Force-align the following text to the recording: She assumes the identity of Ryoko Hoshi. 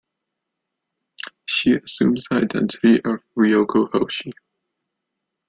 She 1.45 1.75
assumes 1.75 2.25
the 2.25 2.37
identity 2.37 3.03
of 3.03 3.19
Ryoko 3.37 3.87
Hoshi. 3.91 4.33